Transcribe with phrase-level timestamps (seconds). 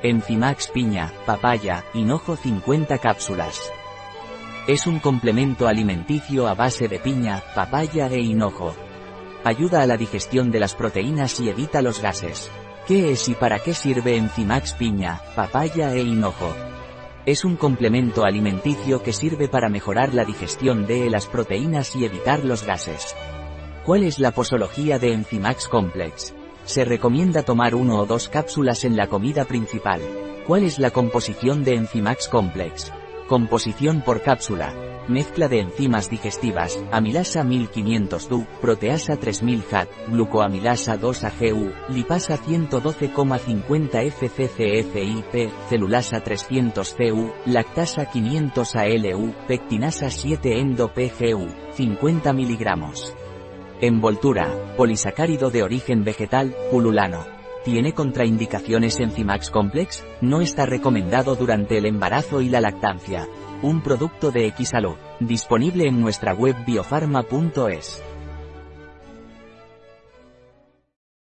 [0.00, 3.72] Enzimax piña, papaya, hinojo 50 cápsulas.
[4.68, 8.76] Es un complemento alimenticio a base de piña, papaya e hinojo.
[9.42, 12.48] Ayuda a la digestión de las proteínas y evita los gases.
[12.86, 16.54] ¿Qué es y para qué sirve Enzimax piña, papaya e hinojo?
[17.26, 22.44] Es un complemento alimenticio que sirve para mejorar la digestión de las proteínas y evitar
[22.44, 23.16] los gases.
[23.84, 26.37] ¿Cuál es la posología de Enzimax Complex?
[26.68, 30.02] Se recomienda tomar uno o dos cápsulas en la comida principal.
[30.46, 32.92] ¿Cuál es la composición de Enzimax Complex?
[33.26, 34.74] Composición por cápsula.
[35.08, 46.20] Mezcla de enzimas digestivas, amilasa 1500-DU, proteasa 3000 HAT, glucoamilasa 2-AGU, lipasa 112,50 FCCFIP, celulasa
[46.20, 53.14] 300 CU, lactasa 500 ALU, pectinasa 7 endo PGU, 50 miligramos.
[53.80, 57.24] Envoltura, polisacárido de origen vegetal, pululano.
[57.64, 60.04] ¿Tiene contraindicaciones Enzimax Complex?
[60.20, 63.28] No está recomendado durante el embarazo y la lactancia.
[63.62, 68.02] Un producto de Xsalud, disponible en nuestra web biofarma.es.